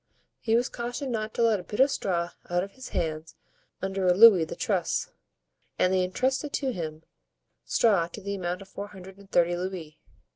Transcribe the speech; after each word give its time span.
He 0.39 0.55
was 0.55 0.67
cautioned 0.67 1.11
not 1.11 1.31
to 1.35 1.43
let 1.43 1.59
a 1.59 1.63
bit 1.63 1.79
of 1.79 1.91
straw 1.91 2.31
out 2.49 2.63
of 2.63 2.71
his 2.71 2.89
hands 2.89 3.35
under 3.83 4.07
a 4.07 4.15
louis 4.15 4.45
the 4.45 4.55
truss, 4.55 5.11
and 5.77 5.93
they 5.93 6.03
intrusted 6.03 6.53
to 6.53 6.71
him 6.73 7.03
straw 7.65 8.07
to 8.07 8.19
the 8.21 8.33
amount 8.33 8.63
of 8.63 8.67
four 8.67 8.87
hundred 8.87 9.19
and 9.19 9.29
thirty 9.29 9.55
louis. 9.55 9.99